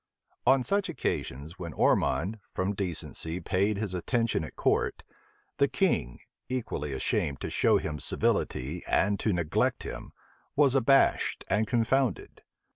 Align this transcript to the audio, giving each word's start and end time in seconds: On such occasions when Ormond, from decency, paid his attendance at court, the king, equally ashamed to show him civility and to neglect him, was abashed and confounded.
On 0.47 0.63
such 0.63 0.89
occasions 0.89 1.59
when 1.59 1.73
Ormond, 1.73 2.39
from 2.55 2.73
decency, 2.73 3.39
paid 3.39 3.77
his 3.77 3.93
attendance 3.93 4.47
at 4.47 4.55
court, 4.55 5.03
the 5.57 5.67
king, 5.67 6.21
equally 6.49 6.91
ashamed 6.91 7.39
to 7.41 7.51
show 7.51 7.77
him 7.77 7.99
civility 7.99 8.83
and 8.87 9.19
to 9.19 9.31
neglect 9.31 9.83
him, 9.83 10.11
was 10.55 10.73
abashed 10.73 11.45
and 11.51 11.67
confounded. 11.67 12.41